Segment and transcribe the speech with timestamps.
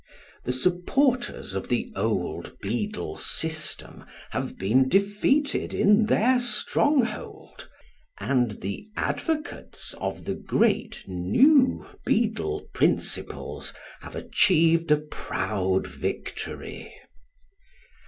[0.45, 7.69] The sup porters of the old beadle system have been defeated in their stronghold,
[8.19, 16.91] and the advocates of the great new beadle principles have achieved a proud victory.